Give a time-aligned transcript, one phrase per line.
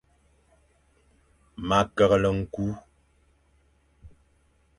[1.67, 2.65] Ma keghle nku.